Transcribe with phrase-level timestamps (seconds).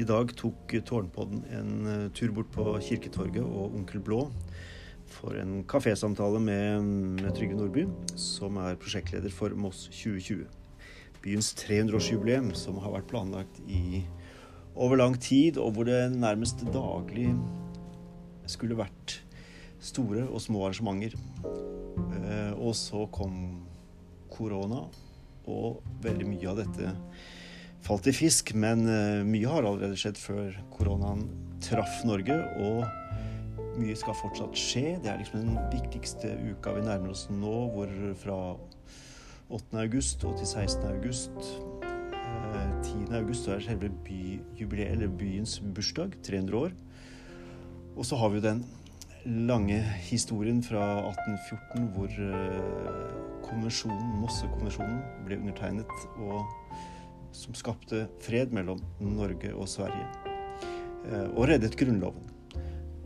[0.00, 4.22] I dag tok Tårnpodden en eh, tur bort på Kirketorget og Onkel Blå
[5.10, 6.86] for en kafésamtale med,
[7.18, 7.82] med Trygve Nordby,
[8.16, 10.46] som er prosjektleder for Moss 2020.
[11.20, 14.00] Byens 300-årsjubileum, som har vært planlagt i
[14.72, 17.34] over lang tid, og hvor det nærmest daglig
[18.48, 19.18] skulle vært
[19.84, 21.18] store og små arrangementer.
[22.22, 23.36] Eh, og så kom
[24.32, 24.86] korona,
[25.50, 26.94] og veldig mye av dette
[27.86, 28.54] falt i fisk.
[28.54, 31.26] Men eh, mye har allerede skjedd før koronaen
[31.64, 32.84] traff Norge, og
[33.80, 34.98] mye skal fortsatt skje.
[35.02, 38.38] Det er liksom den viktigste uka vi nærmer oss nå, hvor fra
[39.50, 39.80] 8.
[39.82, 40.84] august og til 16.
[40.94, 41.52] august
[42.84, 43.06] 10.
[43.10, 46.76] Eh, august er selve byjubileet, eller byens bursdag, 300 år.
[47.96, 48.64] Og så har vi jo den
[49.24, 53.10] lange historien fra 1814 hvor eh,
[53.44, 56.46] konvensjonen, Mossekonvensjonen ble undertegnet, og
[57.36, 60.08] som skapte fred mellom Norge og Sverige.
[61.08, 62.26] Eh, og reddet Grunnloven.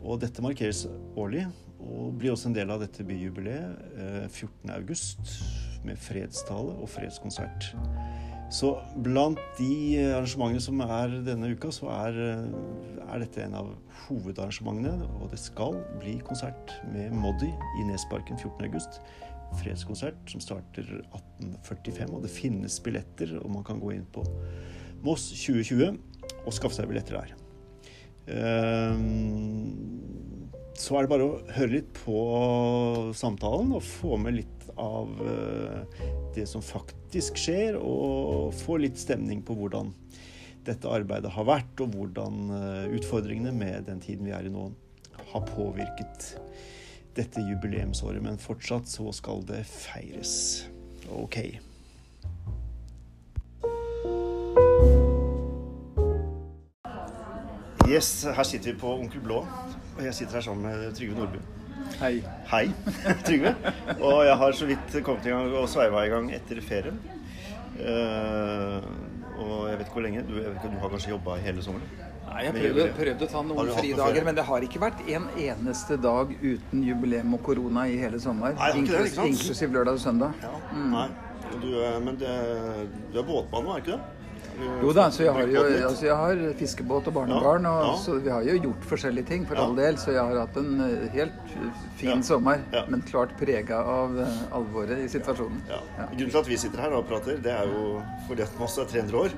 [0.05, 0.85] Og dette markeres
[1.17, 1.47] årlig,
[1.85, 7.73] og blir også en del av dette byjubileet 14.8 med fredstale og fredskonsert.
[8.53, 12.19] Så blant de arrangementene som er denne uka, så er,
[13.07, 13.71] er, dette en av
[14.05, 15.07] hovedarrangementene.
[15.17, 19.01] Og det skal bli konsert med Moddi i Nesparken 14.8.
[19.59, 20.87] Fredskonsert som starter
[21.41, 22.11] 18.45.
[22.11, 24.25] Og det finnes billetter, og man kan gå inn på
[25.05, 25.97] Moss 2020
[26.45, 27.33] og skaffe seg billetter der.
[28.33, 32.21] Ehm, så er det bare å høre litt på
[33.15, 35.99] samtalen og få med litt av eh,
[36.35, 39.93] det som faktisk skjer, og få litt stemning på hvordan
[40.65, 44.67] dette arbeidet har vært, og hvordan eh, utfordringene med den tiden vi er i nå,
[45.31, 46.33] har påvirket
[47.15, 48.21] dette jubileumsåret.
[48.23, 50.65] Men fortsatt så skal det feires.
[51.11, 51.39] Ok.
[57.85, 59.43] Yes, her sitter vi på Onkel Blå,
[59.97, 61.41] og jeg sitter her sammen med Trygve Nordby.
[61.99, 62.23] Hei.
[62.49, 62.71] Hei,
[63.27, 63.53] Trygve.
[63.99, 66.97] Og jeg har så vidt kommet i gang og sveiva i gang etter ferien.
[67.75, 68.81] Uh,
[69.37, 70.25] og jeg vet ikke hvor lenge.
[70.25, 72.04] Du, jeg vet ikke, du har kanskje jobba hele sommeren?
[72.35, 75.95] Nei, jeg prøvde, prøvde å ta noen fridager, men det har ikke vært en eneste
[76.03, 78.57] dag uten jubileum og korona i hele sommer.
[78.59, 80.43] Nei, Inklus, det, inklusiv lørdag og søndag.
[80.43, 80.89] Ja, mm.
[80.91, 81.07] nei.
[81.61, 81.69] Du,
[82.03, 82.33] men det,
[83.13, 84.25] du er båtmann nå, er ikke det?
[84.81, 87.95] Jo da, så jeg har jo altså jeg har fiskebåt og barnebarn, og, ja.
[88.03, 89.65] så vi har jo gjort forskjellige ting for ja.
[89.65, 89.97] all del.
[89.99, 91.57] Så jeg har hatt en eh, helt
[91.99, 92.21] fin ja.
[92.23, 95.59] sommer, men klart prega av uh, alvoret i situasjonen.
[95.67, 98.87] Grunnen til at vi sitter her og prater, det er jo fordi at Moss er
[98.91, 99.35] 300 år.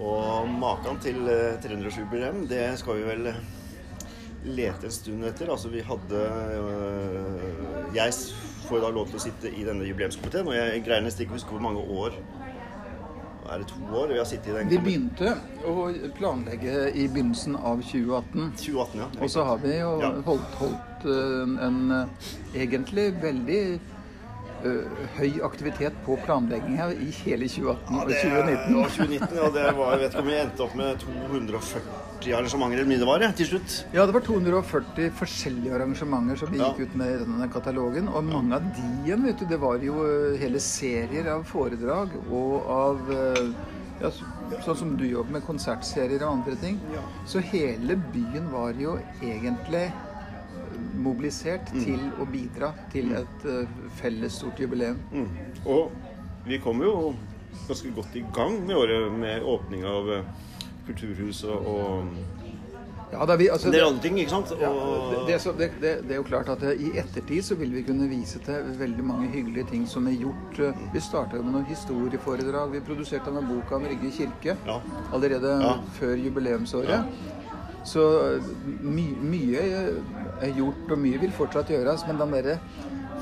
[0.00, 1.18] Og maken til
[1.60, 3.32] 307-jubileum, det skal vi vel
[4.44, 5.50] lete en stund etter.
[5.52, 6.20] Altså vi hadde
[6.60, 8.14] øh, Jeg
[8.68, 11.40] får da lov til å sitte i denne jubileumskomiteen, og jeg greier nesten ikke å
[11.40, 12.16] huske hvor mange år
[13.50, 15.32] er det to år vi har sittet i den Vi begynte
[15.66, 18.52] å planlegge i begynnelsen av 2018.
[18.60, 19.08] 2018 ja.
[19.18, 20.10] Og så har vi jo ja.
[20.26, 21.80] holdt, holdt en, en,
[22.54, 23.62] egentlig veldig
[25.16, 28.76] høy aktivitet på planlegging her i hele 2018 og 2019.
[28.76, 32.76] Ja, 2019, ja, det var, jeg vet ikke om vi endte opp med 240 arrangementer
[32.76, 33.76] eller mye det var, til slutt.
[33.96, 38.10] Ja, det var 240 forskjellige arrangementer som vi gikk ut med i denne katalogen.
[38.12, 42.16] Og mange av de igjen, vet du, det var jo eh, hele serier av foredrag
[42.28, 43.42] og av eh,
[44.00, 44.12] ja,
[44.64, 46.78] sånn som du jobber med konsertserier og andre ting.
[47.28, 49.88] Så hele byen var jo egentlig
[51.00, 51.82] mobilisert mm.
[51.84, 53.18] til å bidra til mm.
[53.20, 55.00] et uh, felles stort jubileum.
[55.12, 55.28] Mm.
[55.64, 55.90] Og
[56.46, 56.94] vi kom jo
[57.68, 60.20] ganske godt i gang med året med åpning av uh,
[60.86, 62.06] Kulturhuset og
[63.10, 64.52] ja, da vi, altså, det er andre ting, ikke sant?
[64.60, 64.68] Ja,
[65.26, 68.38] det, det, det, det, er jo klart at I ettertid så vil vi kunne vise
[68.44, 70.60] til veldig mange hyggelige ting som er gjort.
[70.60, 70.84] Mm.
[70.94, 72.70] Vi starta med noen historieforedrag.
[72.76, 74.78] Vi produserte denne boka om Rygge kirke ja.
[75.10, 75.74] allerede ja.
[75.98, 77.39] før jubileumsåret.
[77.84, 78.02] Så
[78.82, 79.64] my, mye
[80.40, 82.04] er gjort, og mye vil fortsatt gjøres.
[82.08, 82.58] Men den derre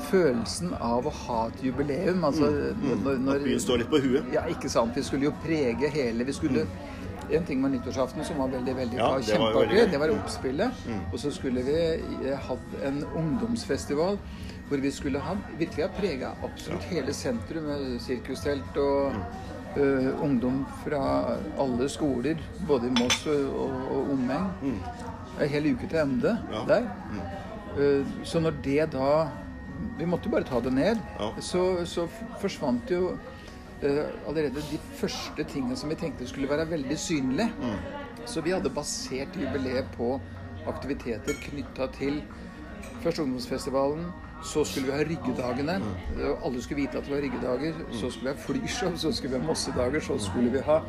[0.09, 3.01] følelsen av å ha et jubileum altså, mm, mm.
[3.03, 4.29] Når, når, At byen står litt på huet?
[4.35, 4.95] Ja, ikke sant.
[4.95, 6.95] Vi skulle jo prege hele Vi skulle mm.
[7.35, 9.83] En ting var nyttårsaften som var veldig veldig ja, kjempeartig.
[9.91, 10.79] Det var oppspillet.
[10.89, 11.03] Mm.
[11.13, 14.17] Og så skulle vi eh, hatt en ungdomsfestival
[14.69, 16.95] hvor vi skulle ha, virkelig ha prega absolutt ja.
[16.95, 19.21] hele sentrum med sirkustelt og mm.
[19.77, 21.01] Uh, ungdom fra
[21.59, 24.49] alle skoler, både i Moss og, og, omegn.
[24.61, 24.79] Mm.
[25.39, 26.63] En hel uke til ende ja.
[26.67, 26.89] der.
[27.77, 29.27] Uh, så når det da
[29.99, 30.97] Vi måtte jo bare ta det ned.
[31.39, 32.07] Så, så
[32.41, 37.47] forsvant jo uh, allerede de første tingene som vi tenkte skulle være veldig synlige.
[37.61, 38.25] Mm.
[38.25, 40.17] Så vi hadde basert jubileet på
[40.67, 42.21] aktiviteter knytta til
[42.99, 44.09] Først ungdomsfestivalen,
[44.43, 45.79] så skulle vi ha ryggedagene.
[46.45, 47.73] Alle skulle vite at det var ryggedager.
[47.91, 50.81] Så skulle vi ha flyshow, så skulle vi ha mossedager, så skulle vi ha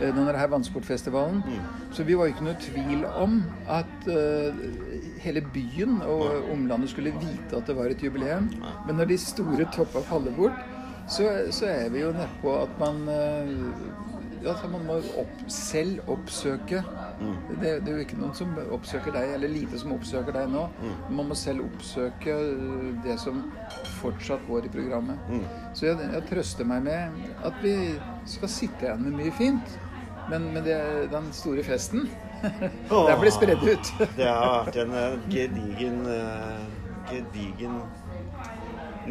[0.00, 1.42] denne her vannsportfestivalen.
[1.92, 4.60] Så vi var ikke noe tvil om at uh,
[5.20, 8.48] hele byen og omlandet skulle vite at det var et jubileum.
[8.86, 10.64] Men når de store toppa faller bort,
[11.10, 16.80] så, så er vi jo nedpå at man uh, altså man må opp, selv oppsøke
[17.20, 17.34] mm.
[17.60, 20.64] det, det, er jo ikke noen som oppsøker deg, eller lite som oppsøker deg nå.
[20.80, 20.96] Mm.
[21.18, 22.38] Man må selv oppsøke
[23.04, 23.42] det som
[24.00, 25.20] fortsatt går i programmet.
[25.28, 25.44] Mm.
[25.74, 27.76] Så jeg, jeg, trøster meg med at vi
[28.28, 29.78] skal sitte igjen med mye fint.
[30.30, 30.78] Men, men det,
[31.10, 32.04] den store festen
[33.08, 33.88] Der blir spredd ut.
[34.16, 36.62] det har vært en eh, gedigen, eh,
[37.10, 37.80] gedigen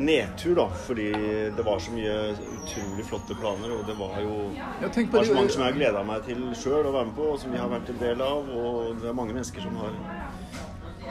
[0.06, 0.68] nedtur, da.
[0.88, 1.10] Fordi
[1.57, 2.16] det var så mye
[2.56, 3.75] utrolig flotte planer.
[3.78, 7.16] Og det var jo arrangement som jeg har gleda meg til sjøl å være med
[7.19, 8.51] på, og som vi har vært en del av.
[8.63, 9.96] Og det er mange mennesker som har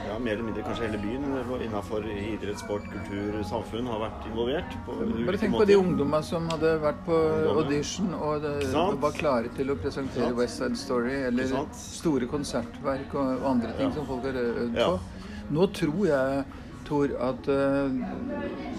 [0.08, 1.24] ja, mer eller mindre kanskje hele byen
[1.64, 4.76] innenfor idrett, sport, kultur, samfunn har vært involvert.
[4.86, 7.18] Bare tenk på de ungdommene som hadde vært på
[7.54, 8.54] audition og det,
[9.02, 13.96] var klare til å presentere West Side Story eller store konsertverk og andre ting ja.
[13.98, 15.28] som folk har øvd på.
[15.56, 16.42] Nå tror jeg
[16.88, 17.92] Tor, at uh,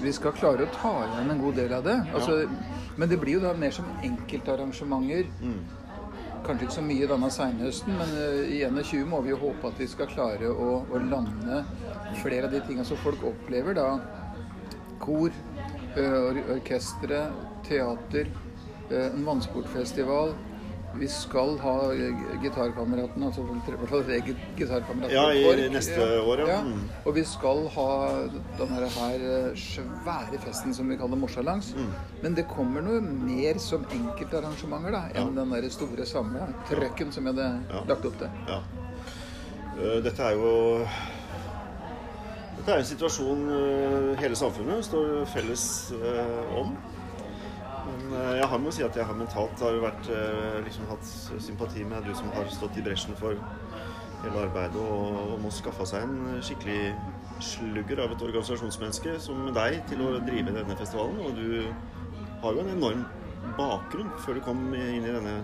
[0.01, 1.97] vi skal klare å ta igjen en god del av det.
[2.17, 2.41] Altså,
[2.97, 5.29] men det blir jo da mer som enkeltarrangementer.
[5.43, 5.59] Mm
[6.39, 9.81] kanskje ikke så mye denne seinhøsten, men uh, i 21 må vi jo håpe at
[9.81, 11.63] vi skal klare å, å lande
[12.23, 13.75] flere av de tingene som folk opplever.
[13.77, 13.99] da
[14.99, 15.35] Kor,
[15.95, 17.21] eh, or orkestre,
[17.67, 18.31] teater,
[18.89, 20.33] en vannsportfestival,
[20.97, 21.75] vi skal ha
[22.41, 23.43] Gitarkameraten, altså
[24.57, 26.59] gitarkameraten ja, i neste år, ja.
[26.65, 26.87] Mm.
[27.05, 27.89] Og vi skal ha
[28.57, 31.71] denne her eh, svære festen som vi kaller Morsalangs.
[31.77, 31.93] Mm.
[32.23, 35.37] Men det kommer noe mer som enkeltarrangementer da, enn ja.
[35.43, 37.85] den der store samla trøkken som jeg hadde ja.
[37.93, 38.43] lagt opp til.
[38.49, 38.61] Ja.
[39.79, 40.53] Uh, dette er jo
[42.59, 43.43] Dette er en situasjon
[44.19, 45.63] hele samfunnet står felles
[46.59, 46.73] om.
[48.09, 51.05] Eh, jeg har med å si at jeg har mentalt har vært, eh, liksom, hatt
[51.45, 53.37] sympati med du som har stått i bresjen for
[54.23, 56.95] hele arbeidet og, og må skaffa seg en skikkelig
[57.39, 61.21] slugger av et organisasjonsmenneske som deg til å drive denne festivalen.
[61.21, 61.69] Og du
[62.41, 63.05] har jo en enorm
[63.59, 65.37] bakgrunn før du kom inn i denne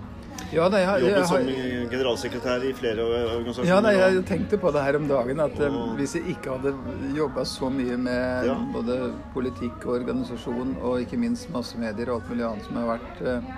[0.54, 1.48] ja, nei, jeg, jobben som
[1.92, 3.70] generalsekretær i flere organisasjoner.
[3.70, 5.96] Ja, nei, Jeg tenkte på det her om dagen at eh, og...
[6.00, 6.74] hvis jeg ikke hadde
[7.18, 8.58] jobba så mye med ja.
[8.74, 9.00] både
[9.34, 13.50] politikk og organisasjon, og ikke minst massemedier og alt mulig annet som har vært uh,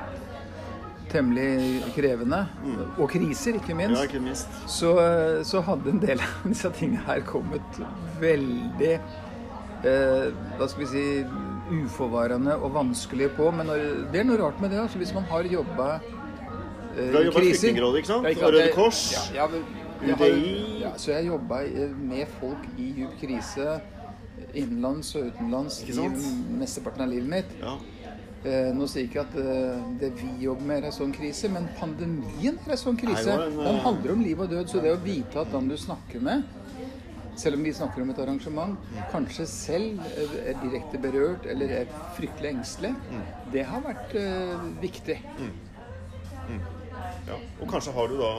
[1.12, 2.80] temmelig krevende, mm.
[2.98, 4.58] og kriser, ikke minst, ja, ikke minst.
[4.72, 7.84] Så, uh, så, hadde en del av disse tingene her kommet
[8.24, 10.26] veldig uh,
[10.58, 11.06] Hva skal vi si
[11.68, 13.50] uforvarende og vanskelig på.
[13.52, 13.84] Men når,
[14.14, 14.80] det er noe rart med det.
[14.82, 15.98] altså Hvis man har jobba
[16.98, 18.32] du har jobba i Flyktningrådet, ikke sant?
[18.42, 19.04] Og Røde Kors?
[19.36, 19.46] Ja,
[20.02, 20.82] UDI?
[20.82, 21.62] Ja, så jeg jobba
[21.98, 23.78] med folk i djup krise
[24.58, 25.96] innenlands og utenlands i
[26.58, 27.56] mesteparten av livet mitt.
[27.62, 27.78] Ja.
[28.48, 31.50] Eh, nå sier jeg ikke at eh, det vi jobber med, er en sånn krise,
[31.52, 33.34] men pandemien er en sånn krise.
[33.34, 34.70] En, den handler om liv og død.
[34.72, 36.46] Så det å vite at den du snakker med,
[37.38, 42.56] selv om vi snakker om et arrangement, kanskje selv er direkte berørt eller er fryktelig
[42.56, 43.28] engstelig, mm.
[43.54, 44.18] det har vært
[44.82, 45.20] viktig.
[45.38, 45.54] Mm.
[46.48, 46.66] Mm.
[47.28, 47.38] Ja.
[47.62, 48.34] Og kanskje har du da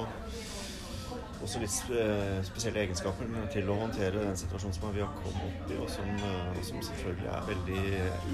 [1.39, 5.77] også litt spesielle egenskaper til å håndtere den situasjonen som vi har kommet opp i,
[5.79, 6.09] og som,
[6.51, 7.83] og som selvfølgelig er veldig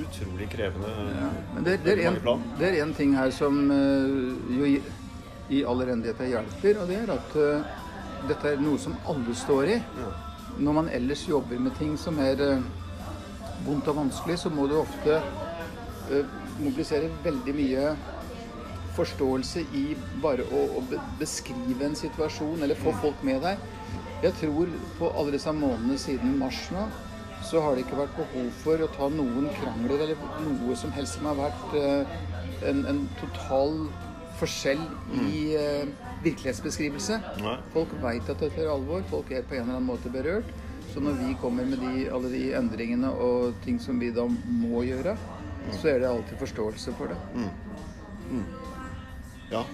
[0.07, 0.93] utrolig krevende.
[1.19, 1.31] Ja.
[1.53, 3.61] Men det, det, er en, det, er en, ting her som
[4.57, 4.79] jo i,
[5.53, 7.83] i all elendighet hjelper, og det er at uh,
[8.29, 9.77] dette er noe som alle står i.
[10.01, 10.13] Ja.
[10.65, 12.65] Når man ellers jobber med ting som er uh,
[13.67, 17.95] vondt og vanskelig, så må du ofte uh, mobilisere veldig mye
[18.97, 19.85] forståelse i
[20.23, 23.01] bare å, å, beskrive en situasjon, eller få mm.
[23.03, 23.67] folk med deg.
[24.25, 26.87] Jeg tror på alle disse månedene siden mars nå,
[27.45, 31.19] så har det ikke vært behov for å ta noen krangler eller noe som helst
[31.19, 32.15] som har vært uh,
[32.65, 33.83] en, en, total
[34.39, 34.81] forskjell
[35.29, 37.21] i uh, virkelighetsbeskrivelse.
[37.75, 40.49] Folk veit at dette er alvor, folk er på en eller annen måte berørt.
[40.95, 44.85] Så når vi kommer med de, alle de endringene og ting som vi da må
[44.87, 45.17] gjøre,
[45.75, 47.19] så er det alltid forståelse for det.
[47.35, 47.49] Mm.
[48.31, 48.45] Mm.
[49.55, 49.65] Ja.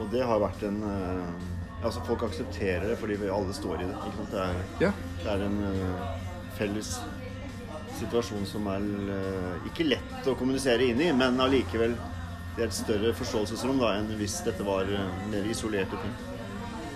[0.00, 1.50] Og det har vært en uh,
[1.82, 3.96] Altså, folk aksepterer det fordi vi alle står i det.
[4.30, 4.90] Det er, ja.
[5.18, 6.04] det, er, en uh,
[6.54, 6.92] felles
[7.98, 11.96] situasjon som er uh, ikke lett å kommunisere inn i, men allikevel
[12.54, 14.86] det er et større forståelsesrom da, enn hvis dette var
[15.32, 16.14] mer isolerte ting.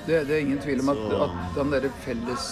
[0.07, 2.51] Det, det, er ingen tvil om at, at den derre felles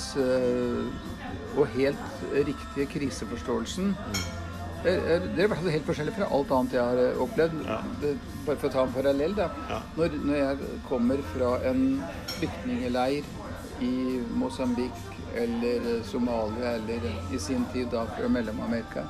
[1.55, 4.44] og helt riktige kriseforståelsen mm
[4.85, 7.21] det er, det er i hvert fall helt forskjellig fra alt annet jeg har eh,
[7.25, 7.61] opplevd.
[7.65, 7.79] Ja.
[8.03, 8.13] Det,
[8.45, 9.49] bare for å ta en parallell, da.
[9.71, 9.81] Ja.
[9.97, 11.85] Når, når, jeg kommer fra en
[12.35, 13.31] flyktningeleir
[13.85, 13.95] i
[14.37, 15.01] Mosambik
[15.35, 19.07] eller Somalia eller i sin tid da fra Mellom-Amerika,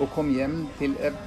[0.00, 1.20] og kom hjem til et,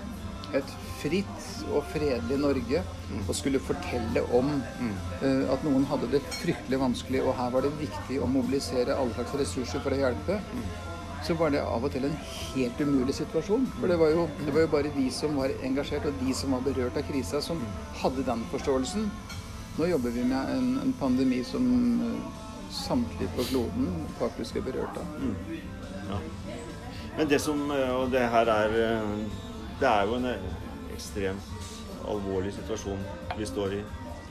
[0.57, 3.21] et fritt og fredelig Norge mm.
[3.27, 4.95] og skulle fortelle om mm.
[5.21, 9.15] uh, at noen hadde det fryktelig vanskelig, og her var det viktig å mobilisere alle
[9.15, 10.65] slags ressurser for å hjelpe, mm.
[11.23, 12.15] Så var det av og til en
[12.53, 13.65] helt umulig situasjon.
[13.79, 16.55] For det var, jo, det var jo bare de som var engasjert, og de som
[16.55, 17.61] var berørt av krisa, som
[18.01, 19.07] hadde den forståelsen.
[19.77, 21.63] Nå jobber vi med en, en pandemi som
[22.01, 23.89] uh, samtlige på kloden
[24.19, 25.15] faktisk er berørt av.
[25.21, 25.35] Mm.
[26.09, 26.19] Ja.
[27.17, 28.71] Men det som eh, Og det her er
[29.79, 30.25] Det er jo en
[30.93, 31.51] ekstremt
[32.09, 32.99] alvorlig situasjon
[33.37, 33.81] vi står i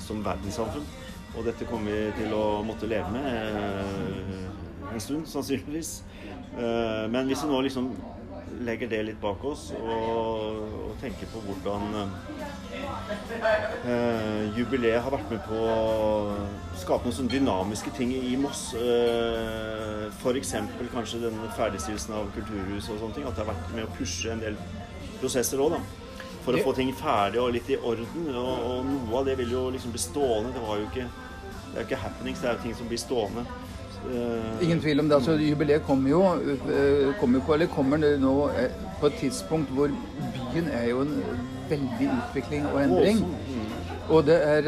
[0.03, 0.85] som verdenssamfunn.
[1.37, 6.03] Og dette kommer vi til å måtte leve med eh, en stund, sannsynligvis.
[6.59, 7.93] Eh, men hvis vi nå liksom
[8.63, 11.95] legger det litt bak oss og, og tenker på hvordan
[13.89, 16.37] eh, jubileet har vært med på å
[16.79, 18.69] skape noen sånne dynamiske ting i Moss.
[18.77, 20.55] Eh, F.eks.
[20.93, 23.27] kanskje den ferdigstillelsen av kulturhuset og sånne ting.
[23.27, 24.61] At det har vært med å pushe en del
[25.23, 25.83] prosesser òg, da
[26.43, 28.29] for å få ting ferdig og litt i orden.
[28.35, 30.51] Og, og, noe av det vil jo liksom bli stående.
[30.57, 33.01] Det var jo ikke, det er jo ikke happenings, det er jo ting som blir
[33.01, 33.45] stående.
[34.03, 35.15] Uh, Ingen tvil om det.
[35.15, 39.91] altså Jubileet kommer jo, uh, kommer på, eller kommer nå uh, på et tidspunkt hvor
[40.35, 41.15] byen er jo en
[41.71, 43.23] veldig utvikling og endring.
[44.09, 44.63] Og det er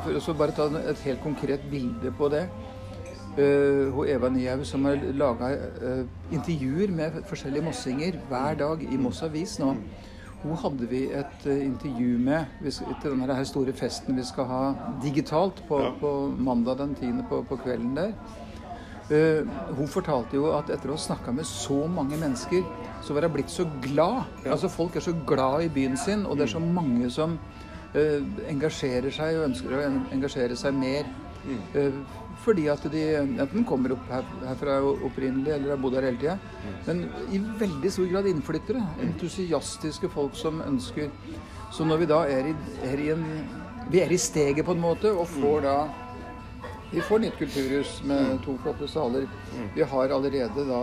[0.00, 2.48] For å bare ta et helt konkret bilde på det.
[3.38, 5.52] Uh, Eva Nyhaug som har laga
[6.32, 9.76] intervjuer med forskjellige mossinger hver dag i Moss Avis nå.
[10.40, 14.60] Hun hadde vi et uh, intervju med til denne her store festen vi skal ha
[15.02, 15.90] digitalt på, ja.
[16.00, 17.26] på mandag den 10.
[17.28, 18.14] På, på kvelden der.
[19.10, 22.64] Uh, hun fortalte jo at etter å ha snakka med så mange mennesker,
[23.04, 24.22] så var hun blitt så glad.
[24.44, 24.54] Ja.
[24.54, 26.72] Altså Folk er så glad i byen sin, og det er så mm.
[26.78, 27.36] mange som
[27.96, 31.10] uh, engasjerer seg og ønsker å engasjere seg mer.
[31.40, 32.02] Mm.
[32.40, 36.36] Fordi at de enten kommer opp her, herfra opprinnelig eller har bodd her hele tida.
[36.86, 38.84] Men i veldig stor grad innflyttere.
[39.04, 41.10] Entusiastiske folk som ønsker
[41.70, 43.26] Så når vi da er i, er i en
[43.90, 45.76] Vi er i steget på en måte og får da
[46.90, 49.28] vi får nytt kulturhus med to flotte saler.
[49.76, 50.80] Vi har allerede da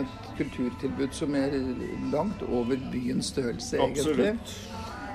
[0.00, 1.54] et kulturtilbud som er
[2.10, 4.08] langt over byens størrelse, egentlig.
[4.10, 4.56] Absolutt.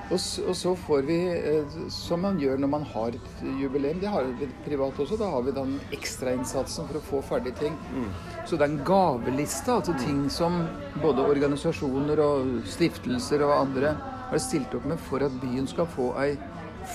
[0.06, 4.10] Og, og, så får vi, eh, som man gjør når man har et jubileum, det
[4.12, 7.74] har vi privat også, da har vi den ekstrainnsatsen for å få ferdig ting.
[7.90, 8.10] Mm.
[8.46, 10.60] Så det er en gaveliste, altså ting som
[11.02, 13.96] både organisasjoner og stiftelser og andre
[14.30, 16.36] har stilt opp med for at byen skal få ei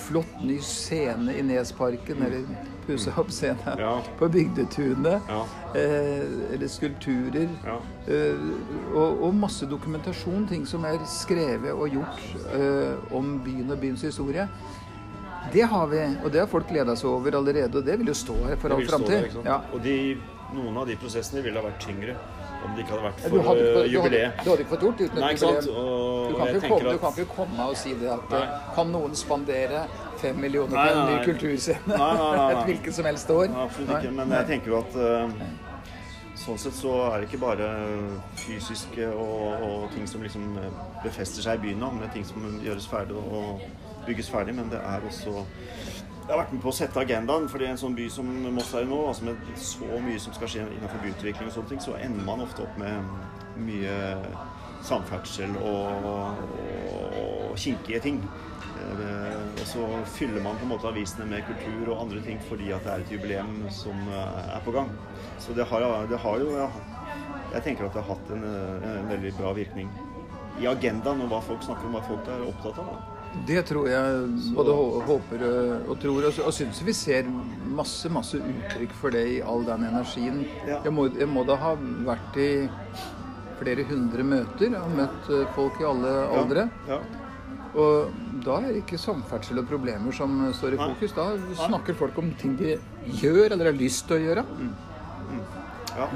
[0.06, 2.26] flott ny scene i Nesparken, mm.
[2.26, 3.94] eller pusse opp scenen ja.
[4.18, 5.28] på Bygdetunet.
[5.28, 5.40] Ja.
[5.74, 7.48] Eh, eller skulpturer.
[7.64, 7.78] Ja.
[8.06, 8.44] Eh,
[8.94, 12.22] og, og, masse dokumentasjon, ting som er skrevet og gjort
[12.56, 14.48] eh, om byen og byens historie.
[15.52, 17.74] Det har vi, og det har folk gleda seg over allerede.
[17.78, 19.40] Og det vil jo stå her for all framtid.
[19.44, 19.62] Ja.
[19.72, 19.96] Og de,
[20.54, 22.16] noen av de prosessene ville ha vært tyngre
[22.62, 24.38] om det ikke hadde vært for hadde, jubileet.
[24.38, 25.64] Du, hadde ikke fått gjort uten et jubileum.
[25.66, 26.92] Du, kan ikke komme, at...
[26.92, 28.42] du kan ikke komme og si det at Nei.
[28.76, 29.82] Kan noen spandere
[30.22, 33.52] fem millioner på en ny kulturscene et hvilket som helst år.
[33.66, 34.14] Absolutt ikke.
[34.16, 35.36] Men jeg tenker jo at uh,
[36.42, 37.68] sånn sett så er det ikke bare
[38.42, 42.46] fysiske og, og, ting som liksom eh, befester seg i byen nå, er ting som
[42.64, 43.62] gjøres ferdig og
[44.06, 44.56] bygges ferdig.
[44.58, 45.42] Men det er også
[46.22, 47.48] jeg har vært med på å sette agendaen.
[47.50, 50.66] fordi en sånn by som Moss er nå, altså med så mye som skal skje
[50.68, 53.10] innenfor byutvikling, og sånne ting, så ender man ofte opp med
[53.66, 53.96] mye
[54.86, 56.46] samferdsel og, og,
[57.22, 58.22] og kinkige ting.
[58.82, 59.86] Eh, og så
[60.16, 63.04] fyller man på en måte avisene med kultur og andre ting fordi at det er
[63.04, 64.90] et jubileum som eh, er på gang.
[65.42, 66.52] Så det har, det har jo
[67.52, 69.90] Jeg tenker at det har hatt en, en, veldig bra virkning
[70.60, 72.92] i agendaen og hva folk snakker om, hva folk er opptatt av.
[72.92, 73.18] Da.
[73.48, 74.76] Det tror jeg både
[75.08, 75.44] håper
[75.88, 77.28] og tror, og, syns vi ser
[77.72, 80.42] masse masse uttrykk for det i all den energien.
[80.66, 80.82] Ja.
[80.84, 81.74] Jeg, må, jeg, må, da ha
[82.08, 82.50] vært i
[83.62, 86.66] flere hundre møter og møtt eh, folk i alle aldre.
[86.88, 86.98] Ja.
[86.98, 87.22] Ja.
[87.72, 88.12] Og
[88.44, 91.14] da er det ikke samferdsel og problemer som står i fokus.
[91.16, 91.28] Da
[91.66, 92.76] snakker folk om ting de
[93.22, 94.44] gjør eller har lyst til å gjøre.
[94.48, 94.72] Mm.
[95.32, 95.44] Mm.
[95.96, 96.08] Ja.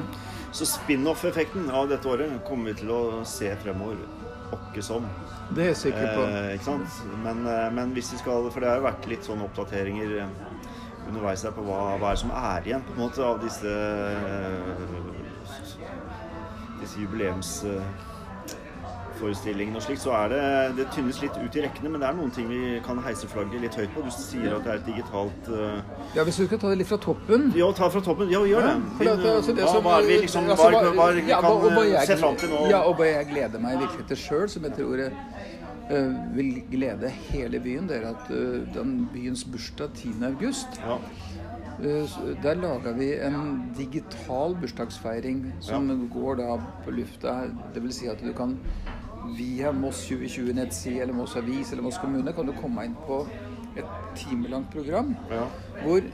[0.56, 3.98] Så spin-off-effekten av dette året kommer vi til å se fremover
[4.54, 5.06] åkke som.
[5.54, 6.26] Det er jeg sikker på.
[6.26, 7.00] Eh, ikke sant?
[7.22, 10.28] Men, eh, men, hvis vi skal For det har vært litt sånne oppdateringer eh,
[11.06, 13.72] underveis her på hva, hva er som er igjen på en måte av disse
[16.80, 17.52] disse jubileums
[19.20, 20.42] forestillingen og slik, så er det
[20.78, 23.64] Det tynnes litt ut i rekkene, men det er noen ting vi kan heise flagget
[23.64, 24.04] litt høyt på.
[24.06, 25.80] Du sier at det er et digitalt uh...
[26.16, 28.30] Ja, hvis du skal ta det litt fra toppen Ja, ta fra toppen.
[28.32, 28.74] Ja, gjør det.
[29.00, 32.08] Din, det, altså, det hva, er vi liksom altså, hva, hva, ja, kan og, jeg,
[32.10, 32.64] se fram til nå?
[32.72, 37.12] Ja, og hva jeg gleder meg virkelig til sjøl, som jeg tror uh, vil glede
[37.30, 40.16] hele byen, det er at uh, den byens bursdag 10.
[40.32, 41.00] august ja.
[41.76, 45.96] Der laga vi en digital bursdagsfeiring som ja.
[46.14, 46.54] går da
[46.86, 47.34] på lufta.
[47.74, 48.56] Det vil si at du kan
[49.34, 53.22] via Moss 2020-nettside eller Moss Avis eller Moss kommune kan du komme inn på
[53.76, 55.44] et timelangt program ja.
[55.82, 56.04] hvor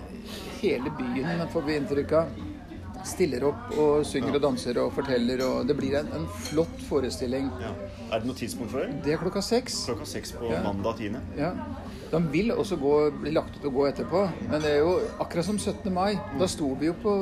[0.62, 2.32] hele byen, får vi inntrykk av,
[3.08, 4.38] stiller opp og synger ja.
[4.38, 5.42] og danser og forteller.
[5.46, 7.48] og Det blir en, en flott forestilling.
[7.62, 7.72] Ja.
[8.12, 9.00] Er det noe tidspunkt for det?
[9.06, 9.84] Det er klokka seks.
[9.88, 11.18] Klokka seks på mandag 10.
[11.38, 11.52] Ja.
[12.12, 14.26] De vil også gå, bli lagt ut og gå etterpå.
[14.50, 15.88] Men det er jo akkurat som 17.
[15.94, 16.18] mai.
[16.40, 17.14] Da sto vi jo på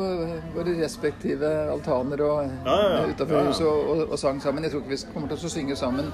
[0.56, 3.04] våre respektive altaner og ja, ja, ja.
[3.12, 4.66] utafor huset og, og, og, sang sammen.
[4.66, 6.10] Jeg tror ikke vi kommer til å synge sammen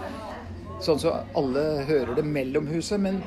[0.84, 3.00] sånn så alle hører det mellom huset.
[3.00, 3.22] Men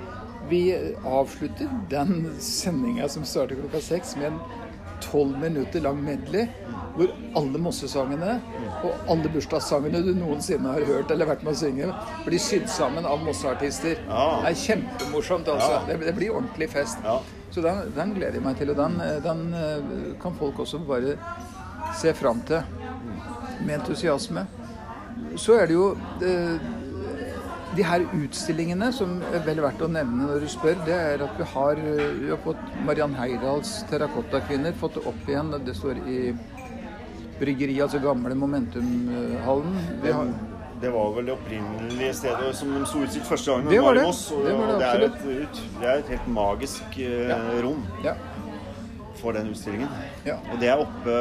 [0.49, 0.63] vi
[1.05, 4.67] avslutter den sendinga som starter klokka seks, med en
[5.03, 6.47] tolv minutter lang medley
[6.95, 8.35] hvor alle Mossesangene
[8.83, 11.89] og alle bursdagssangene du noensinne har hørt eller vært med å synge,
[12.25, 14.01] blir sydd sammen av Mosse-artister.
[14.07, 14.25] Ja.
[14.43, 15.47] Det er kjempemorsomt.
[15.47, 15.71] altså.
[15.77, 15.81] Ja.
[15.87, 16.99] Det, det, blir ordentlig fest.
[17.05, 17.19] Ja.
[17.51, 18.73] Så den, den, gleder jeg meg til.
[18.73, 21.15] Og den, den, eh, kan folk også bare
[21.99, 22.61] se fram til
[23.65, 24.45] med entusiasme.
[25.39, 25.91] Så er det jo
[26.25, 26.69] eh,
[27.77, 31.35] de her utstillingene som er vel verdt å nevne når du spør, det er at
[31.37, 31.81] vi har,
[32.19, 35.53] vi har fått Mariann Heidals terrakottakvinner fått opp igjen.
[35.65, 36.19] Det står i
[37.39, 39.77] bryggeriet, altså gamle Momentumhallen.
[40.07, 40.33] Har...
[40.79, 43.65] Det var vel det opprinnelige stedet som de sto ut sitt første gang.
[43.67, 44.05] Det var det.
[44.07, 47.39] Det, var det, det, er et, det, er et, helt magisk uh, ja.
[47.65, 47.81] rom.
[48.05, 48.15] Ja
[49.21, 49.89] for den utstillingen.
[50.25, 50.37] Ja.
[50.51, 51.15] Og det er oppe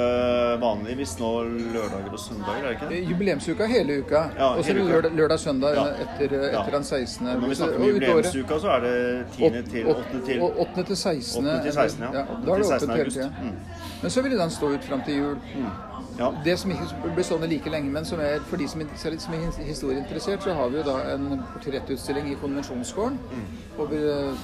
[0.62, 1.32] vanligvis nå
[1.74, 3.02] lørdager og søndager, er det ikke det?
[3.10, 4.22] Jubileumsuka hele uka.
[4.38, 5.86] Ja, og så lørdag, lørdag søndag ja.
[6.04, 7.26] etter, etter den 16.
[7.28, 8.96] Når vi snakker om jubileumsuka, så er det
[9.36, 9.62] 10.
[9.72, 10.22] til 8.
[10.26, 10.86] til 8.
[10.92, 11.46] til 16.
[11.46, 11.60] 8.
[11.66, 12.12] til 16 ja.
[12.12, 13.30] Da er det åpent hele tida.
[13.42, 13.54] Mm.
[14.02, 15.38] Men så vil den stå ut fram til jul.
[15.54, 15.70] Mm.
[16.18, 16.34] Ja.
[16.44, 16.84] Det som ikke
[17.14, 20.68] blir stående like lenge, men som er for de som, som er historieinteressert, så har
[20.68, 23.42] vi jo da en portrettutstilling i Konvensjonsgården mm.
[23.78, 24.38] over uh,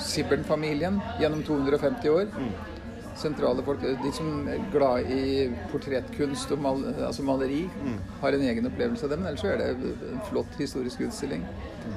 [0.00, 2.22] Sibbern-familien gjennom 250 år.
[2.22, 2.52] Mm.
[3.16, 7.98] Sentrale folk, De som er glad i portrettkunst og mal, altså maleri, mm.
[8.20, 9.18] har en egen opplevelse av det.
[9.18, 9.76] Men ellers så er det
[10.12, 11.46] en flott historisk utstilling.
[11.86, 11.92] Mm.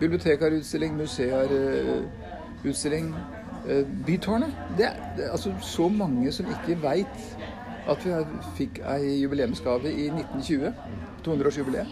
[0.00, 3.14] Bibliotekarutstilling, museerutstilling.
[3.64, 4.56] Uh, Bytårnet.
[4.76, 7.36] Det er, det er altså så mange som ikke veit
[7.88, 8.12] at vi
[8.58, 10.72] fikk ei jubileumsgave i 1920.
[11.24, 11.86] 200-årsjubileet.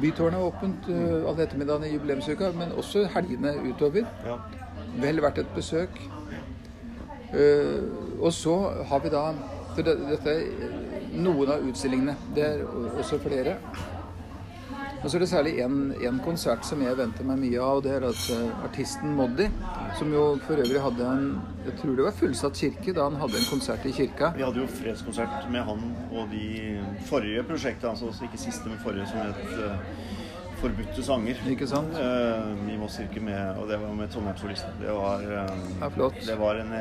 [0.00, 4.08] Bytårnet er åpent uh, alle ettermiddagene i jubileumsuka, men også helgene utover.
[4.26, 4.36] Ja.
[5.00, 6.00] Vel verdt et besøk.
[7.34, 8.56] Uh, og så
[8.88, 9.24] har vi da
[9.70, 12.16] for Dette er noen av utstillingene.
[12.34, 12.64] Det er
[12.98, 13.56] også flere.
[15.00, 17.92] Og så er det særlig én konsert som jeg venter meg mye av, og det
[17.96, 19.46] er at uh, artisten Moddi,
[19.96, 21.30] som jo for øvrig hadde en
[21.64, 24.32] Jeg tror det var fullsatt kirke da han hadde en konsert i kirka.
[24.36, 26.48] Vi hadde jo fredskonsert med han og de
[27.08, 29.80] forrige prosjektene, altså ikke siste, men forrige, som het uh,
[30.60, 31.40] Forbudte sanger.
[31.48, 31.96] Ikke sant?
[31.96, 34.76] Uh, I Moss kirke, med, og det var med Trondheimssolisten.
[34.82, 36.10] Det var, uh, ja.
[36.26, 36.76] Det var en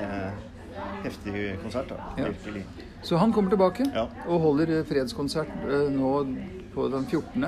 [1.05, 2.12] heftig konsert, da.
[2.17, 2.27] Ja.
[2.34, 2.65] Virkelig.
[3.01, 4.10] Så han kommer tilbake ja.
[4.27, 5.55] og holder fredskonsert
[5.95, 6.13] nå
[6.75, 7.47] på den 14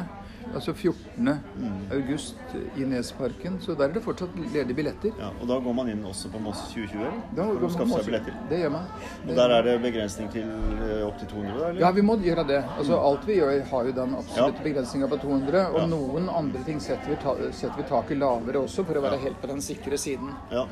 [0.55, 1.29] altså 14.
[1.57, 1.79] Mm.
[1.91, 3.57] august i Nesparken.
[3.61, 5.11] Så der er det fortsatt ledige billetter.
[5.19, 7.19] Ja, og da går man inn også på Moss 2020?
[7.37, 8.37] Da for å skaffe seg billetter?
[8.49, 8.87] Det gjør man.
[9.23, 10.47] Det og der er det begrensning til
[10.87, 11.53] eh, opptil 200?
[11.69, 11.81] Eller?
[11.83, 12.61] Ja, vi må gjøre det.
[12.77, 13.05] Altså mm.
[13.11, 14.67] Alt vi gjør, har jo den absolutte ja.
[14.69, 15.67] begrensninga på 200.
[15.71, 15.87] Og ja.
[15.95, 19.41] noen andre ting setter vi, ta, setter vi taket lavere også, for å være helt
[19.41, 20.33] på den sikre siden.
[20.53, 20.67] Ja.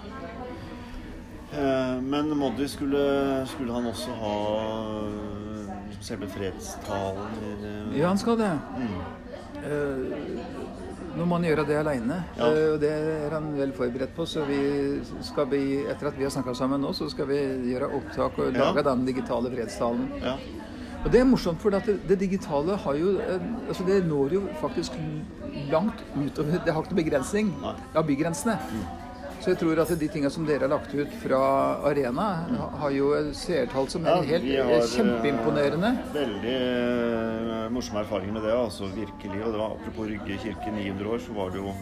[1.53, 4.35] Eh, men Moddi skulle, skulle han også ha
[6.01, 7.95] selve fredstalen?
[7.95, 8.51] Ja, han skal det.
[8.77, 8.99] Mm.
[9.69, 10.69] Eh,
[11.17, 12.47] nå må han gjøre det aleine, ja.
[12.47, 14.25] Eh, og det er han vel forberedt på.
[14.29, 14.59] Så vi
[15.25, 17.39] skal bli, etter at vi har snakka sammen nå, så skal vi
[17.71, 18.87] gjøre opptak og lage ja.
[18.91, 20.07] den digitale fredstalen.
[20.23, 20.37] Ja.
[20.99, 24.97] Og det er morsomt, for det, det, digitale har jo altså det når jo faktisk
[25.71, 28.57] langt utover Det har ikke noen begrensning av bygrensene.
[28.59, 29.08] Mm.
[29.39, 31.37] Så jeg tror at de tingene som dere har lagt ut fra
[31.87, 32.25] Arena,
[32.81, 35.93] har jo seertall som er helt ja, har, kjempeimponerende.
[36.01, 39.39] Eh, veldig uh, morsomme erfaringer med det, altså virkelig.
[39.45, 41.73] Og det var apropos Rygge kirke 900 år, så var det jo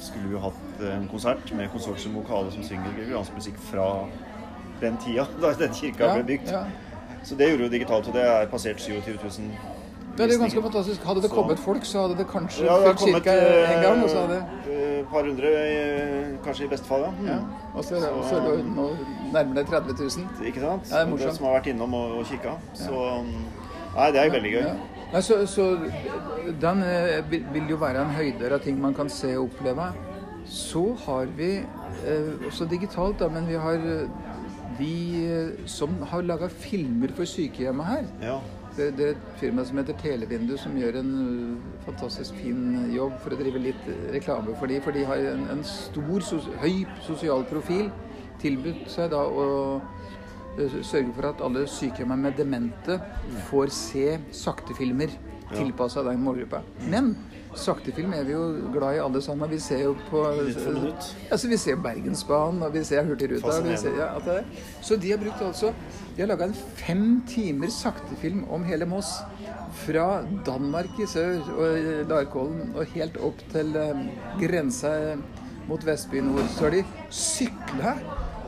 [0.00, 3.88] skulle vi jo hatt en konsert med konsortium Vokale som synger gregoriansk musikk fra
[4.80, 6.52] den tida da den kirka ja, ble bygd.
[6.52, 6.64] Ja.
[7.24, 9.52] Så det gjorde jo digitalt, og det er passert 27 000
[10.18, 11.04] ja, det er ganske fantastisk.
[11.06, 13.36] Hadde det kommet folk, så hadde det kanskje ja, det fylt kirka
[13.72, 14.02] en gang.
[14.04, 14.40] Og så hadde
[15.00, 15.50] et par hundre,
[16.44, 17.06] kanskje i beste fall.
[17.08, 17.10] Ja.
[17.16, 17.26] Mm.
[17.30, 17.38] ja.
[17.74, 18.86] Og så, så, så er det nå
[19.32, 20.46] nærmere 30 000.
[20.50, 20.92] Ikke sant?
[20.92, 22.56] Ja, det, det som har vært innom og, og kikka.
[22.74, 23.04] Så
[23.90, 24.66] Nei, det er veldig gøy.
[25.10, 25.64] Nei, så, så,
[26.62, 29.88] den eh, vil jo være en høyder av ting man kan se og oppleve.
[30.50, 33.82] Så har vi eh, også digitalt, da, men vi har
[34.78, 38.08] de eh, som har laga filmer for sykehjemmet her.
[38.22, 38.38] Ja.
[38.80, 43.18] Det, det, er et firma som heter Televindu, som gjør en uh, fantastisk fin jobb
[43.20, 43.82] for å drive litt
[44.14, 44.80] reklame for dem.
[44.80, 47.90] For de har en, en stor, sos, høy sosial profil.
[48.40, 49.48] Tilbudt seg da å
[50.58, 53.00] sørge for at alle sykehjem med demente
[53.50, 55.12] får se saktefilmer
[55.54, 56.62] tilpassa den målgruppa.
[56.90, 57.14] Men
[57.58, 59.50] saktefilm er vi jo glad i alle sammen.
[59.50, 63.60] Vi ser jo på altså Vi ser Bergensbanen, og vi ser Hurtigruta.
[63.64, 64.10] Vi ser, ja,
[64.82, 65.72] så de har brukt altså
[66.16, 69.18] De har laga en fem timer saktefilm om hele Moss.
[69.84, 74.08] Fra Danmark i sør og Larkollen og helt opp til um,
[74.40, 74.90] grensa
[75.68, 76.48] mot Vestby nord.
[76.56, 76.82] Så har de
[77.14, 77.94] sykla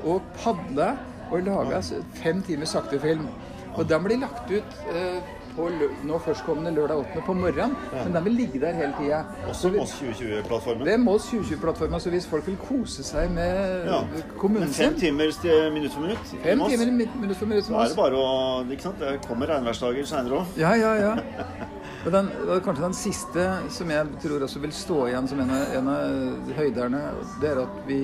[0.03, 0.97] og padla
[1.31, 1.83] og laga
[2.15, 3.29] fem timer saktefilm.
[3.73, 5.23] Og den blir lagt ut eh,
[5.57, 5.69] på
[6.09, 7.23] nå førstkommende lørdag 8.
[7.27, 7.75] på morgenen.
[7.93, 8.05] Ja.
[8.05, 9.23] Men den vil ligge der hele tida.
[9.49, 10.85] Også Moss 2020-plattformen?
[10.87, 12.01] Det er Moss 2020-plattformen.
[12.01, 14.01] Så hvis folk vil kose seg med ja.
[14.39, 16.35] kommunen sin Fem timer minutt for minutt?
[16.43, 17.67] Fem timer minutt for minutt.
[17.67, 18.33] Så er det bare å
[18.71, 19.01] ikke sant?
[19.01, 20.59] Det kommer regnværsdager seinere òg.
[20.61, 21.15] Ja, ja, ja.
[22.03, 22.29] Og den,
[22.65, 26.49] kanskje den siste som jeg tror også vil stå igjen som en av, en av
[26.57, 27.03] høyderne,
[27.39, 27.99] det er at vi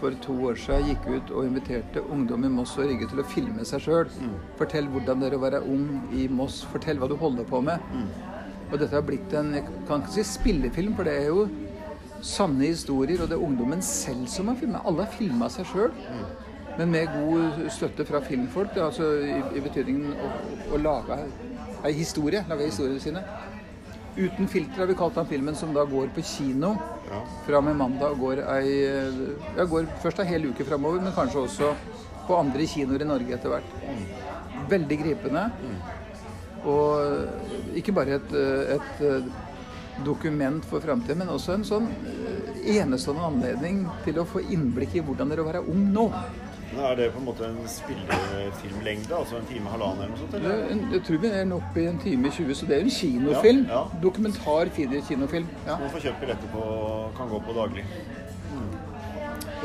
[0.00, 3.26] for to år siden gikk ut og inviterte ungdom i Moss og Rygge til å
[3.30, 4.10] filme seg sjøl.
[4.18, 4.32] Mm.
[4.58, 5.86] Fortell hvordan det er å være ung
[6.18, 6.64] i Moss.
[6.72, 7.84] Fortell hva du holder på med.
[7.94, 8.08] Mm.
[8.72, 11.46] Og dette har blitt en jeg kan ikke si spillefilm, for det er jo
[12.24, 14.82] sanne historier, og det er ungdommen selv som har filma.
[14.82, 15.94] Alle har filma seg sjøl.
[16.78, 20.30] Men med god støtte fra filmfolk, altså i, i betydningen å,
[20.74, 21.18] å lage
[21.84, 22.42] ei historie.
[22.48, 23.22] Lage historiene sine.
[24.14, 26.74] Uten filter har vi kalt den filmen, som da går på kino
[27.08, 27.20] ja.
[27.46, 28.76] fra med mandag og går ei
[29.56, 31.72] ja, går først ei hel uke framover, men kanskje også
[32.28, 33.74] på andre kinoer i Norge etter hvert.
[33.82, 34.04] Mm.
[34.70, 35.48] Veldig gripende.
[35.64, 35.80] Mm.
[36.70, 38.30] Og ikke bare et,
[38.78, 39.02] et
[40.06, 41.90] dokument for framtida, men også en sånn
[42.64, 46.06] enestående anledning til å få innblikk i hvordan det er å være ung nå.
[46.78, 49.14] Er det på en måte en spillefilmlengde?
[49.16, 50.34] Altså en time, halvannen eller noe sånt?
[50.34, 50.64] Eller?
[50.68, 52.96] Det, jeg tror vi er oppe i en time 20, så det er jo en
[52.96, 53.62] kinofilm.
[53.68, 54.00] Ja, ja.
[54.02, 55.46] Dokumentar kinofilm.
[55.66, 55.78] Ja.
[55.78, 56.64] Man får kjøpt billetter på
[57.16, 57.84] kan gå på daglig.
[58.54, 58.74] Mm.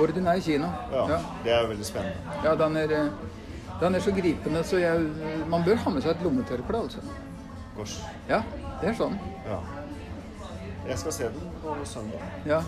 [0.04, 0.70] Ordinær kino.
[0.94, 2.38] Ja, ja, Det er veldig spennende.
[2.44, 3.10] Ja, den er,
[3.82, 5.10] den er så gripende, så jeg,
[5.50, 7.04] man bør ha med seg et lommetørkle, altså.
[7.78, 8.02] Gosh.
[8.30, 8.42] Ja,
[8.82, 9.20] det er sånn.
[9.48, 9.60] Ja.
[10.88, 12.24] Jeg skal se den på søndag.
[12.46, 12.64] Ja.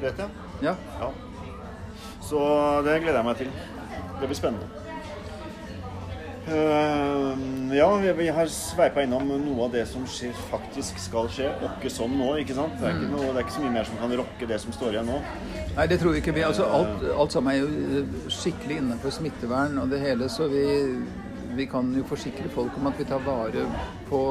[0.00, 0.28] Vet jeg.
[0.62, 0.74] Ja.
[1.00, 1.10] ja.
[2.26, 2.42] Så
[2.86, 3.54] det gleder jeg meg til.
[4.20, 4.86] Det blir spennende.
[6.46, 11.48] Uh, ja, vi har sveipa innom noe av det som skjer, faktisk skal skje.
[11.66, 12.76] Åkke som nå, ikke sant?
[12.78, 14.74] Det er ikke, noe, det er ikke, så mye mer som kan rokke det som
[14.74, 15.18] står igjen nå.
[15.74, 16.36] Nei, det tror vi ikke.
[16.36, 20.64] Vi, altså, alt, alt, sammen er jo skikkelig innenfor smittevern og det hele, så vi,
[21.58, 23.66] vi kan jo forsikre folk om at vi tar vare
[24.10, 24.24] på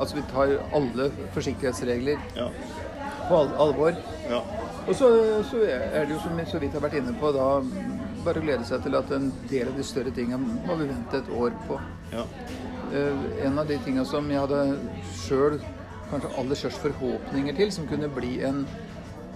[0.00, 2.46] Altså vi tar alle forsiktighetsregler ja.
[3.28, 3.98] på al alvor.
[4.30, 4.38] Ja.
[4.90, 5.08] Og så,
[5.46, 7.46] så, er det jo som så vidt har vært inne på, da
[8.24, 11.20] bare å glede seg til at en del av de større tingene må vi vente
[11.20, 11.78] et år på.
[12.12, 12.26] Ja.
[12.90, 14.64] Uh, en av de tingene som jeg hadde
[15.22, 15.60] sjøl
[16.10, 18.64] kanskje aller størst forhåpninger til, som kunne bli en,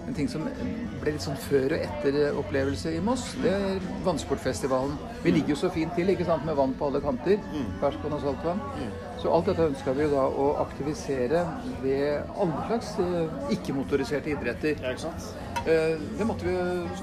[0.03, 4.99] en ting som ble litt sånn før- og etter-opplevelse i Moss, det er vannsportfestivalen.
[5.23, 7.39] Vi ligger jo så fint til ikke sant, med vann på alle kanter.
[7.55, 7.71] Mm.
[7.79, 8.61] Ferskvann og saltvann.
[8.75, 8.93] Mm.
[9.23, 11.47] Så alt dette ønska vi jo da å aktivisere
[11.79, 14.83] ved alle slags uh, ikke-motoriserte idretter.
[14.83, 15.44] Ja, ikke sant?
[15.65, 16.55] Eh, det måtte vi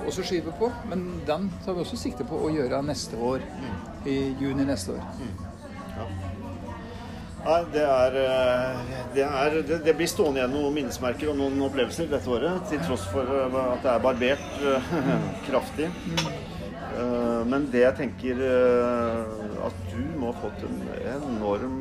[0.06, 3.42] også skyve på, men den tar vi også sikte på å gjøre neste år.
[3.42, 3.72] Mm.
[4.06, 5.02] I juni neste år.
[5.18, 5.32] Mm.
[5.96, 6.06] Ja.
[7.42, 12.06] Nei, det er, eh, det, er det, blir stående igjen noen minnesmerker og noen opplevelser
[12.12, 12.62] dette året.
[12.70, 14.64] Til tross for eh, at det er barbert
[15.48, 15.90] kraftig.
[16.06, 16.32] Mm.
[17.48, 18.40] Men det jeg tenker
[19.64, 20.82] at du må ha fått en
[21.14, 21.78] enorm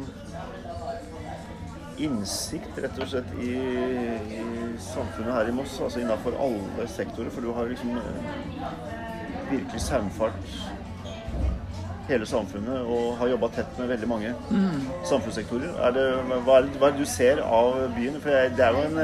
[2.05, 4.43] innsikt rett og slett i, i
[4.81, 7.31] samfunnet her i Moss, altså innafor alle sektorer.
[7.33, 8.71] For du har liksom eh,
[9.51, 10.55] virkelig saumfart
[12.11, 14.87] hele samfunnet og har jobba tett med veldig mange mm.
[15.07, 15.75] samfunnssektorer.
[15.87, 16.07] Er det,
[16.47, 18.17] hva, er, hva er det du ser av byen?
[18.23, 19.03] For det er jo en,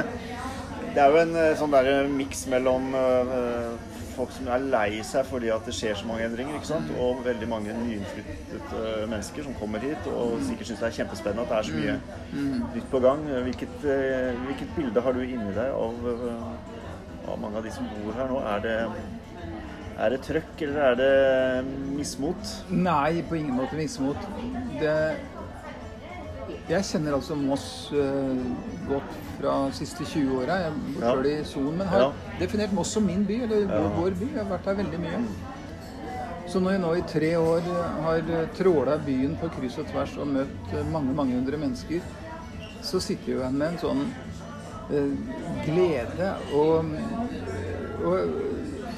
[0.95, 1.77] det er jo en eh, sånn
[2.17, 6.58] miks mellom uh, folk som er lei seg fordi at det skjer så mange endringer.
[6.58, 6.89] ikke sant?
[7.03, 11.53] Og veldig mange nyinnflyttede mennesker som kommer hit og sikkert syns det er kjempespennende at
[11.53, 11.95] det er så mye
[12.34, 12.65] mm.
[12.75, 13.23] nytt på gang.
[13.47, 16.75] Hvilket, eh, hvilket bilde har du inni deg av, eh,
[17.27, 18.43] av, mange av de som bor her nå?
[18.56, 18.77] Er det,
[19.97, 21.65] er det trøkk, eller er det
[21.97, 22.53] mismot?
[22.73, 24.30] Nei, på ingen måte mismot.
[24.82, 24.97] Det
[26.67, 28.39] jeg kjenner altså Moss uh,
[28.89, 30.58] godt fra de siste 20 åra.
[30.65, 32.10] Jeg bor sjøl i Son, men har ja.
[32.41, 33.84] definert Moss som min by, eller ja.
[33.95, 34.27] vår by.
[34.34, 35.21] Jeg har vært her veldig mye.
[36.47, 37.71] Så når jeg nå i tre år
[38.03, 42.03] har tråla byen på kryss og tvers og møtt mange, mange hundre mennesker,
[42.84, 44.03] så sitter jeg igjen med en sånn
[44.91, 45.15] uh,
[45.65, 46.93] glede og,
[48.08, 48.38] og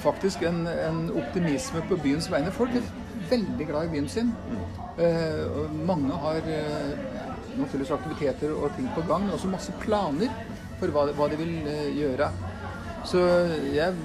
[0.01, 2.53] faktisk en, en, optimisme på byens vegne.
[2.53, 2.85] Folk er
[3.29, 4.33] veldig glad i byen sin.
[4.99, 6.53] Uh, og mange har
[7.57, 10.31] naturligvis aktiviteter og ting på gang, men også masse planer
[10.79, 12.29] for hva, hva de vil uh, gjøre.
[13.07, 13.21] Så
[13.73, 13.95] jeg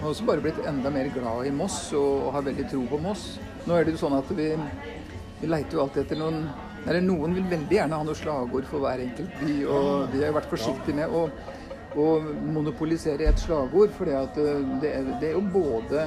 [0.00, 2.98] har også bare blitt enda mer glad i Moss og, og har veldig tro på
[3.02, 3.24] Moss.
[3.68, 4.48] Nå er det jo sånn at vi,
[5.42, 6.42] vi leiter jo alltid etter noen
[6.88, 10.32] Eller noen vil veldig gjerne ha noe slagord for hver enkelt by, og de har
[10.32, 11.26] vært forsiktige med å,
[11.92, 12.06] å
[12.54, 13.92] monopolisere et slagord.
[13.98, 14.46] For det,
[14.80, 14.94] det,
[15.28, 16.06] er jo både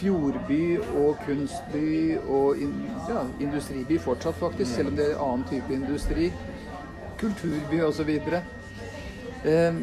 [0.00, 2.72] fjordby og kunstby og in,
[3.08, 6.30] ja, industriby fortsatt, faktisk, selv om det er annen type industri.
[7.20, 8.10] Kulturby osv.
[9.44, 9.74] Eh,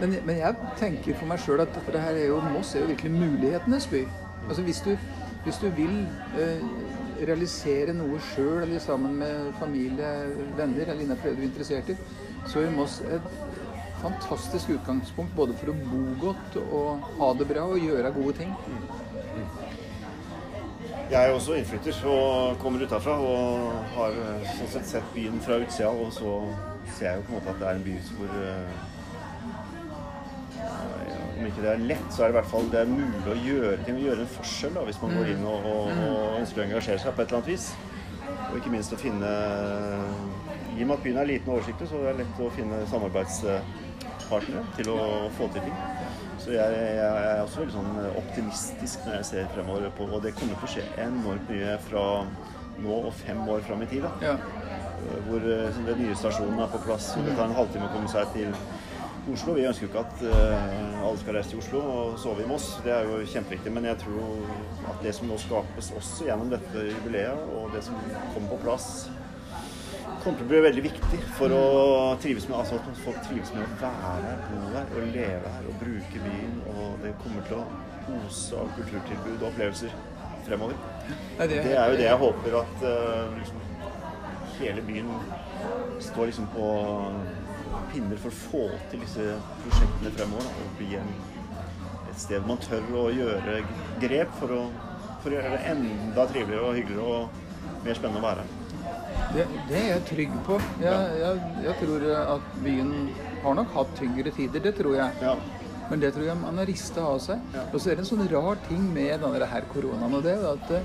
[0.00, 2.90] men, men jeg tenker for meg sjøl at dette her er jo, Moss er jo
[2.90, 4.02] virkelig mulighetenes by.
[4.48, 4.96] Altså Hvis du,
[5.44, 5.94] hvis du vil
[6.42, 6.64] eh,
[7.22, 10.10] realisere noe sjøl eller sammen med familie,
[10.58, 11.98] venner eller innenfor det du er interessert i,
[12.50, 13.51] så er Moss et
[14.02, 18.54] fantastisk utgangspunkt både for å bo godt og ha det bra og gjøre gode ting.
[21.12, 24.14] Jeg er også innflytter og kommer utafra og har
[24.56, 25.90] sånn sett sett byen fra utsida.
[25.92, 26.38] Og så
[26.96, 28.32] ser jeg jo på en måte at det er en by hvor
[30.62, 33.22] ja, om ikke det er lett, så er det i hvert fall det er mulig
[33.28, 36.02] å gjøre ting, å gjøre en forskjell da, hvis man går inn og, og, mm.
[36.06, 37.70] og, ønsker å engasjere seg på et eller annet vis.
[38.48, 39.30] Og ikke minst å finne
[40.76, 42.82] I og med at byen er liten og oversiktlig, så er det lett å finne
[44.22, 45.76] samarbeidspartnere til å få til ting.
[46.42, 50.34] Så jeg, jeg, er også veldig sånn optimistisk når jeg ser fremover på Og det
[50.34, 52.04] kommer til å skje enormt mye fra
[52.82, 54.06] nå og fem år fram i tid.
[54.24, 54.36] Ja.
[55.26, 58.32] Hvor den nye stasjonen er på plass, og det tar en halvtime å komme seg
[58.34, 58.54] til
[59.30, 59.54] Oslo.
[59.54, 62.72] Vi ønsker jo ikke at uh, alle skal reise til Oslo og sove i Moss.
[62.82, 63.70] Det er jo kjempeviktig.
[63.74, 64.40] Men jeg tror
[64.90, 67.98] at det som nå skapes også gjennom dette jubileet, og det som
[68.32, 68.88] kommer på plass,
[70.22, 71.62] kommer til å bli veldig viktig for å
[72.22, 75.68] trives med altså at folk trives med å være her, bo her og leve her
[75.70, 76.54] og bruke byen.
[76.76, 77.64] Og det kommer til å
[78.12, 79.94] ose av kulturtilbud og opplevelser
[80.46, 80.78] fremover.
[81.38, 83.66] Det er jo det jeg håper at uh, liksom,
[84.60, 85.10] hele byen
[86.02, 86.70] står liksom på
[87.92, 89.28] pinner for å få til disse
[89.64, 90.48] prosjektene fremover.
[90.48, 91.12] Da, og bli en,
[92.06, 93.60] et sted man tør å gjøre
[94.02, 94.64] grep for å,
[95.22, 98.50] for å gjøre det enda triveligere og hyggeligere og mer spennende å være
[99.34, 100.58] det, det er jeg trygg på.
[100.82, 102.94] Jeg, jeg, jeg, tror at byen
[103.44, 105.22] har nok hatt tyngre tider, det tror jeg.
[105.22, 105.36] Ja.
[105.90, 107.40] Men det tror jeg man har rista av seg.
[107.54, 107.64] Ja.
[107.68, 110.38] Og så er det en sånn rar ting med denne her koronaen og det.
[110.52, 110.76] at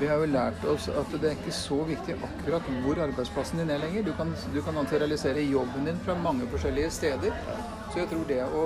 [0.00, 3.72] vi har jo lært oss at det er ikke så viktig akkurat hvor arbeidsplassen din
[3.74, 4.06] er lenger.
[4.08, 7.34] Du kan, du kan realisere jobben din fra mange forskjellige steder.
[7.92, 8.62] Så jeg tror det å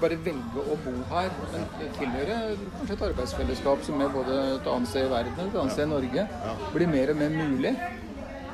[0.00, 1.64] bare velge å bo her, men
[1.96, 2.36] tilhøre
[2.76, 5.88] kanskje et arbeidsfellesskap som er både et annet sted i verden og et annet sted
[5.88, 6.28] i Norge,
[6.74, 7.74] blir mer og mer mulig.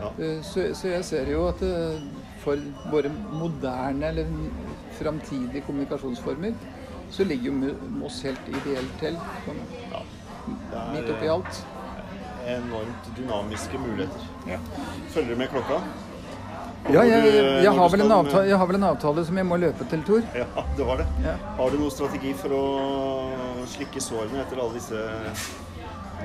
[0.03, 2.03] Eh, så, så jeg ser jo at eh,
[2.43, 2.61] for
[2.93, 4.29] våre moderne eller
[4.99, 6.53] framtidige kommunikasjonsformer
[7.11, 9.19] så ligger jo Moss helt ideelt til.
[9.47, 9.65] Sånn,
[10.93, 11.65] midt oppi alt
[12.47, 14.27] enormt dynamiske muligheter.
[14.47, 14.59] Ja.
[15.09, 15.81] Følger du med klokka?
[16.93, 19.87] Ja, jeg, jeg, jeg, har avtale, jeg, har vel en avtale som jeg må løpe
[19.91, 20.27] til, Tor.
[20.39, 20.47] Ja,
[20.79, 21.07] det var det.
[21.25, 21.35] Ja.
[21.59, 22.67] Har du noen strategi for å
[23.73, 25.01] slikke sårene etter alle disse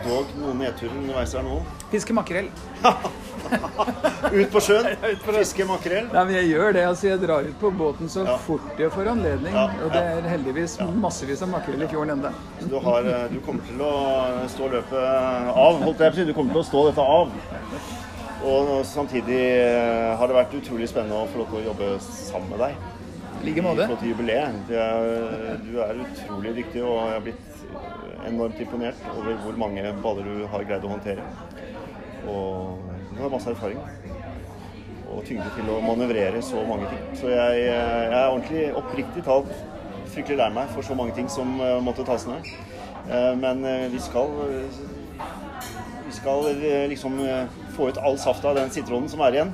[0.06, 1.58] dog noen nedturer underveis her nå?
[1.92, 2.48] Fiske makrell.
[4.32, 4.88] ut på sjøen,
[5.26, 6.08] fiske makrell?
[6.12, 6.84] Nei, men jeg gjør det.
[6.88, 8.36] altså Jeg drar ut på båten så ja.
[8.46, 9.56] fort jeg får anledning.
[9.56, 9.86] Ja, ja.
[9.86, 12.32] Og det er heldigvis massevis av makrell i fjorden ennå.
[12.62, 13.92] Du, har, eh, du, kommer til å
[14.52, 16.28] stå løpet av, holdt jeg på å si.
[16.30, 17.36] Du kommer til å stå dette av.
[18.52, 22.54] Og samtidig eh, har det vært utrolig spennende å få lov til å jobbe sammen
[22.56, 22.90] med deg.
[23.42, 23.84] I like måte.
[23.84, 24.60] I forhold til jubileet.
[25.66, 27.48] Du er utrolig dyktig, og jeg har blitt
[28.28, 31.26] enormt imponert over hvor mange baller du har greid å håndtere.
[32.30, 32.80] Og
[33.10, 33.80] hun har masse erfaring
[35.12, 37.04] og tyngde til å manøvrere så mange ting.
[37.20, 39.52] Så jeg, jeg er ordentlig oppriktig talt
[40.12, 42.48] fryktelig lei meg for så mange ting som uh, måtte tas ned.
[43.08, 44.34] Uh, men uh, vi skal
[46.12, 46.50] vi skal
[46.92, 47.14] liksom
[47.72, 49.54] få ut all safta av den sitronen som er igjen.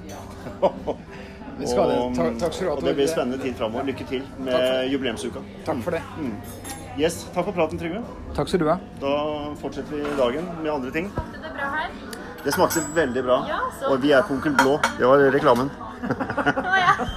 [1.59, 1.99] vi skal det.
[2.17, 2.75] Takk, takk skal du ha.
[2.79, 3.85] Og det blir spennende tid framover.
[3.91, 5.45] Lykke til med jubileumsuka.
[5.69, 6.01] Takk for det.
[6.17, 6.33] Mm.
[6.97, 8.01] Yes, takk for praten, Trygve.
[8.33, 8.79] Takk skal du ha.
[9.03, 9.17] Da
[9.61, 11.13] fortsetter vi dagen med andre ting.
[11.13, 12.16] Det er bra her.
[12.47, 13.41] Det smakte veldig bra.
[13.49, 13.57] Ja,
[13.89, 14.77] og vi er på Onkel Blå.
[14.95, 15.67] Det var reklamen.